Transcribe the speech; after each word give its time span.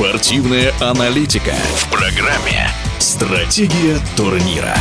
Спортивная 0.00 0.72
аналитика 0.80 1.52
в 1.52 1.90
программе 1.90 2.70
«Стратегия 2.98 3.98
турнира». 4.16 4.74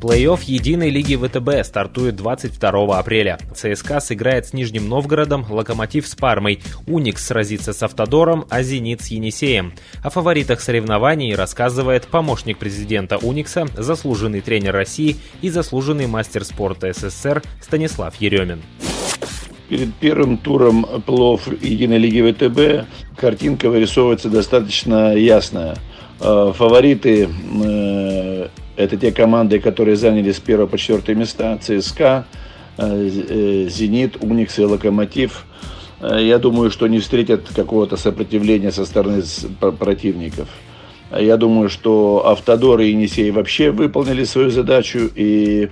Плей-офф 0.00 0.40
единой 0.46 0.90
лиги 0.90 1.14
ВТБ 1.14 1.64
стартует 1.64 2.16
22 2.16 2.98
апреля. 2.98 3.38
ЦСКА 3.54 4.00
сыграет 4.00 4.48
с 4.48 4.52
Нижним 4.52 4.88
Новгородом, 4.88 5.46
Локомотив 5.48 6.08
с 6.08 6.16
Пармой, 6.16 6.60
Уникс 6.88 7.24
сразится 7.24 7.72
с 7.72 7.80
Автодором, 7.84 8.46
а 8.50 8.64
Зенит 8.64 9.02
с 9.02 9.06
Енисеем. 9.06 9.72
О 10.02 10.10
фаворитах 10.10 10.60
соревнований 10.60 11.36
рассказывает 11.36 12.08
помощник 12.08 12.58
президента 12.58 13.16
Уникса, 13.16 13.68
заслуженный 13.76 14.40
тренер 14.40 14.72
России 14.72 15.18
и 15.40 15.50
заслуженный 15.50 16.08
мастер 16.08 16.44
спорта 16.44 16.92
СССР 16.92 17.44
Станислав 17.60 18.16
Еремин. 18.16 18.60
Перед 19.70 19.94
первым 19.94 20.36
туром 20.36 20.84
плей-офф 21.06 21.64
единой 21.64 21.98
лиги 21.98 22.20
ВТБ 22.20 22.88
картинка 23.16 23.70
вырисовывается 23.70 24.28
достаточно 24.28 25.14
ясная. 25.14 25.76
Э, 26.18 26.52
фавориты 26.52 27.28
э, 27.64 28.48
это 28.74 28.96
те 28.96 29.12
команды, 29.12 29.60
которые 29.60 29.94
заняли 29.94 30.32
с 30.32 30.40
1 30.44 30.66
по 30.66 30.76
4 30.76 31.14
места. 31.16 31.56
ЦСКА, 31.62 32.26
э, 32.78 33.68
Зенит, 33.70 34.16
Уникс 34.20 34.58
и 34.58 34.64
Локомотив. 34.64 35.46
Я 36.02 36.38
думаю, 36.38 36.70
что 36.72 36.88
не 36.88 36.98
встретят 36.98 37.48
какого-то 37.54 37.96
сопротивления 37.96 38.72
со 38.72 38.84
стороны 38.84 39.22
противников. 39.78 40.48
Я 41.10 41.36
думаю, 41.36 41.68
что 41.68 42.24
Автодор 42.26 42.80
и 42.80 42.90
Енисей 42.90 43.30
вообще 43.30 43.70
выполнили 43.70 44.24
свою 44.24 44.50
задачу, 44.50 45.10
и 45.14 45.68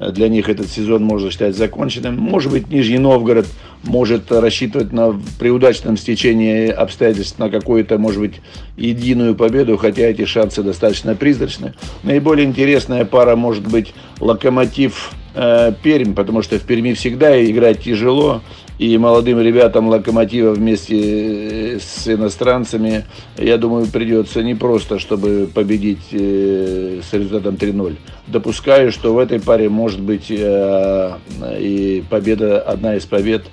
для 0.00 0.28
них 0.28 0.48
этот 0.48 0.68
сезон 0.68 1.04
можно 1.04 1.30
считать 1.30 1.56
законченным. 1.56 2.16
Может 2.16 2.50
быть, 2.50 2.70
Нижний 2.70 2.98
Новгород 2.98 3.46
может 3.84 4.32
рассчитывать 4.32 4.92
на, 4.92 5.18
при 5.38 5.50
удачном 5.50 5.96
стечении 5.96 6.68
обстоятельств 6.68 7.38
на 7.38 7.50
какую-то, 7.50 7.98
может 7.98 8.20
быть, 8.20 8.34
единую 8.76 9.34
победу, 9.34 9.76
хотя 9.76 10.02
эти 10.02 10.24
шансы 10.24 10.62
достаточно 10.62 11.14
призрачны. 11.14 11.74
Наиболее 12.02 12.46
интересная 12.46 13.04
пара 13.04 13.36
может 13.36 13.66
быть 13.66 13.94
Локомотив 14.20 15.12
э, 15.34 15.72
Пермь, 15.82 16.14
потому 16.14 16.42
что 16.42 16.58
в 16.58 16.62
Перми 16.62 16.92
всегда 16.92 17.42
играть 17.44 17.82
тяжело, 17.82 18.42
и 18.78 18.96
молодым 18.96 19.40
ребятам 19.40 19.88
Локомотива 19.88 20.52
вместе 20.52 21.76
э, 21.76 21.78
с 21.80 22.08
иностранцами, 22.08 23.04
я 23.36 23.58
думаю, 23.58 23.86
придется 23.86 24.42
не 24.42 24.54
просто, 24.54 24.98
чтобы 24.98 25.48
победить 25.52 26.08
э, 26.12 27.00
с 27.02 27.12
результатом 27.12 27.56
3-0. 27.56 27.96
Допускаю, 28.26 28.92
что 28.92 29.14
в 29.14 29.18
этой 29.18 29.40
паре 29.40 29.68
может 29.68 30.00
быть 30.00 30.26
и 30.30 32.04
победа, 32.08 32.60
одна 32.60 32.96
из 32.96 33.04
побед 33.04 33.44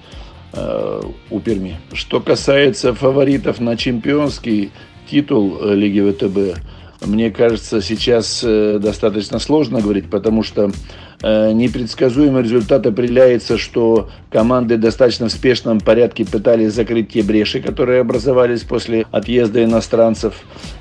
у 1.29 1.39
Перми. 1.39 1.77
Что 1.93 2.19
касается 2.19 2.93
фаворитов 2.93 3.59
на 3.59 3.75
чемпионский 3.75 4.71
титул 5.09 5.59
Лиги 5.63 5.99
ВТБ, 5.99 6.59
мне 7.05 7.31
кажется, 7.31 7.81
сейчас 7.81 8.41
э, 8.43 8.79
достаточно 8.79 9.39
сложно 9.39 9.81
говорить, 9.81 10.09
потому 10.09 10.43
что 10.43 10.71
непредсказуемый 11.19 12.43
результат 12.43 12.85
определяется, 12.85 13.57
что 13.57 14.07
команды 14.29 14.77
достаточно 14.77 15.29
в 15.29 15.31
спешном 15.31 15.79
порядке 15.79 16.25
пытались 16.25 16.73
закрыть 16.73 17.11
те 17.13 17.23
бреши, 17.23 17.59
которые 17.59 18.01
образовались 18.01 18.61
после 18.61 19.07
отъезда 19.11 19.63
иностранцев. 19.63 20.35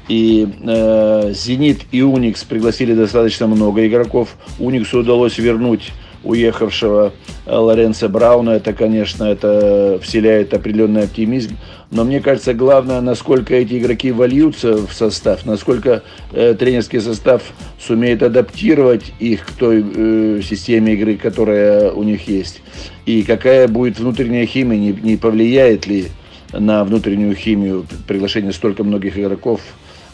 И 0.08 0.46
э, 0.62 1.32
«Зенит» 1.32 1.86
и 1.90 2.02
«Уникс» 2.02 2.44
пригласили 2.44 2.92
достаточно 2.92 3.46
много 3.46 3.86
игроков. 3.86 4.36
«Униксу» 4.58 4.98
удалось 4.98 5.38
вернуть 5.38 5.92
уехавшего 6.26 7.12
э, 7.46 7.54
Лоренца 7.54 8.08
Брауна, 8.08 8.50
это, 8.50 8.72
конечно, 8.72 9.24
это 9.24 9.98
вселяет 10.02 10.54
определенный 10.54 11.04
оптимизм. 11.04 11.56
Но 11.90 12.04
мне 12.04 12.20
кажется, 12.20 12.52
главное, 12.52 13.00
насколько 13.00 13.54
эти 13.54 13.78
игроки 13.78 14.10
вольются 14.10 14.76
в 14.86 14.92
состав, 14.92 15.46
насколько 15.46 16.02
э, 16.32 16.54
тренерский 16.58 17.00
состав 17.00 17.42
сумеет 17.78 18.22
адаптировать 18.22 19.12
их 19.20 19.46
к 19.46 19.52
той 19.52 19.84
э, 19.84 20.40
системе 20.42 20.94
игры, 20.94 21.16
которая 21.16 21.92
у 21.92 22.02
них 22.02 22.28
есть. 22.28 22.60
И 23.06 23.22
какая 23.22 23.68
будет 23.68 23.98
внутренняя 23.98 24.46
химия, 24.46 24.78
не, 24.78 24.92
не 24.92 25.16
повлияет 25.16 25.86
ли 25.86 26.08
на 26.52 26.84
внутреннюю 26.84 27.34
химию 27.34 27.86
приглашение 28.06 28.52
столько 28.52 28.84
многих 28.84 29.18
игроков 29.18 29.60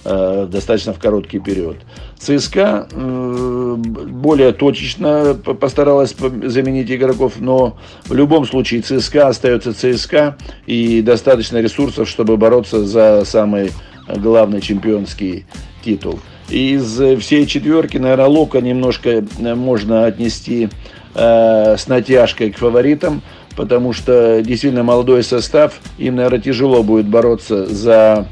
достаточно 0.04 0.92
в 0.92 0.98
короткий 0.98 1.38
период. 1.38 1.76
ЦСКА 2.18 2.88
э, 2.90 3.76
более 3.76 4.52
точечно 4.52 5.34
постаралась 5.34 6.14
заменить 6.14 6.90
игроков, 6.90 7.34
но 7.38 7.76
в 8.04 8.14
любом 8.14 8.46
случае 8.46 8.82
ЦСКА 8.82 9.28
остается 9.28 9.72
ЦСКА 9.72 10.36
и 10.66 11.02
достаточно 11.02 11.58
ресурсов, 11.58 12.08
чтобы 12.08 12.36
бороться 12.36 12.84
за 12.84 13.24
самый 13.24 13.70
главный 14.08 14.60
чемпионский 14.60 15.46
титул. 15.84 16.18
Из 16.48 17.00
всей 17.20 17.46
четверки, 17.46 17.96
наверное, 17.96 18.26
Лока 18.26 18.60
немножко 18.60 19.24
можно 19.38 20.06
отнести 20.06 20.68
э, 21.14 21.76
с 21.78 21.86
натяжкой 21.86 22.50
к 22.50 22.58
фаворитам, 22.58 23.22
потому 23.56 23.92
что 23.92 24.42
действительно 24.42 24.82
молодой 24.82 25.22
состав, 25.22 25.80
им, 25.98 26.16
наверное, 26.16 26.40
тяжело 26.40 26.82
будет 26.82 27.06
бороться 27.06 27.66
за 27.66 28.26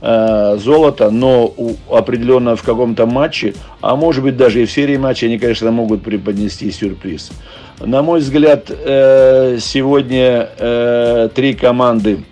э, 0.00 0.56
золото, 0.58 1.10
но 1.10 1.46
у, 1.46 1.76
определенно 1.90 2.56
в 2.56 2.62
каком-то 2.62 3.06
матче, 3.06 3.54
а 3.80 3.96
может 3.96 4.22
быть 4.22 4.36
даже 4.36 4.62
и 4.62 4.66
в 4.66 4.70
серии 4.70 4.96
матчей, 4.96 5.28
они, 5.28 5.38
конечно, 5.38 5.70
могут 5.70 6.02
преподнести 6.02 6.70
сюрприз. 6.70 7.30
На 7.80 8.02
мой 8.02 8.20
взгляд, 8.20 8.70
э, 8.70 9.58
сегодня 9.60 10.48
э, 10.58 11.28
три 11.34 11.54
команды, 11.54 12.24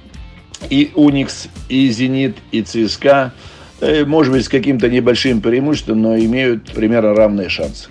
и 0.70 0.90
Уникс, 0.94 1.48
и 1.68 1.88
Зенит, 1.88 2.36
и 2.52 2.62
ЦСКА, 2.62 3.32
э, 3.80 4.04
может 4.04 4.32
быть, 4.32 4.44
с 4.44 4.48
каким-то 4.48 4.88
небольшим 4.88 5.40
преимуществом, 5.40 6.02
но 6.02 6.18
имеют 6.18 6.72
примерно 6.72 7.14
равные 7.14 7.48
шансы. 7.48 7.88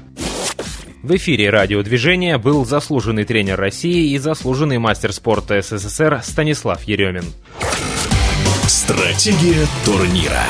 В 1.03 1.15
эфире 1.15 1.49
радиодвижения 1.49 2.38
был 2.38 2.65
заслуженный 2.65 3.23
тренер 3.23 3.57
России 3.57 4.11
и 4.11 4.17
заслуженный 4.17 4.77
мастер 4.77 5.13
спорта 5.13 5.61
СССР 5.61 6.19
Станислав 6.23 6.83
Еремин. 6.83 7.23
Стратегия 8.67 9.66
турнира. 9.85 10.44